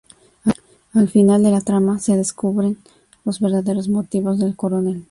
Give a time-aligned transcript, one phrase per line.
[0.95, 2.79] Al final de la trama se descubren
[3.23, 4.99] los verdaderos motivos del coronel.